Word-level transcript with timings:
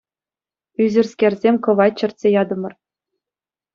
Ӳсӗрскерсем 0.83 1.55
кӑвайт 1.63 1.93
чӗртсе 1.99 2.27
ятӑмӑр. 2.41 2.73